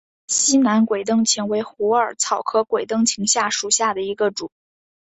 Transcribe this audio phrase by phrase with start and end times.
[0.25, 4.49] 西南鬼灯檠为虎耳草科鬼灯檠属下的一个种。